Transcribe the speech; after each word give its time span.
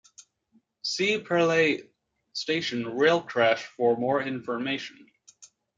See 0.81 1.19
Purley 1.19 1.91
Station 2.33 2.87
rail 2.97 3.21
crash 3.21 3.63
for 3.67 3.95
more 3.95 4.19
information. 4.23 5.05